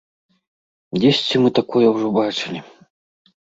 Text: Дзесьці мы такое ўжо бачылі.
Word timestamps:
Дзесьці 0.99 1.43
мы 1.45 1.49
такое 1.59 1.87
ўжо 1.95 2.07
бачылі. 2.19 2.59